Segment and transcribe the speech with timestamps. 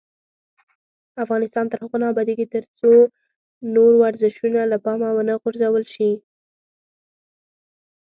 [1.23, 2.91] افغانستان تر هغو نه ابادیږي، ترڅو
[3.75, 6.11] نور ورزشونه له پامه ونه غورځول شي.